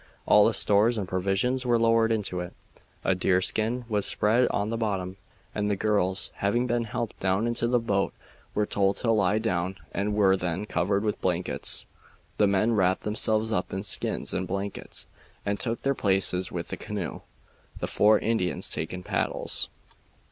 [0.25, 2.55] All the stores and provisions were lowered into it.
[3.03, 5.17] A deerskin was spread on the bottom,
[5.53, 8.11] and the girls, having been helped down into the boat,
[8.55, 11.85] were told to lie down and were then covered with blankets.
[12.37, 15.05] The men wrapped themselves up in skins and blankets
[15.45, 17.21] and took their places in the canoe,
[17.79, 19.69] the four Indians taking paddles.